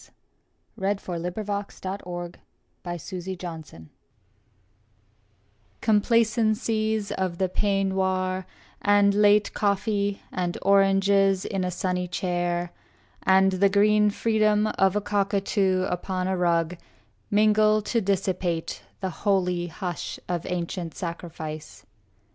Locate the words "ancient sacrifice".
20.49-21.85